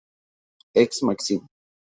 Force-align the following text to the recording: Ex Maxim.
Ex 0.81 1.01
Maxim. 1.03 1.41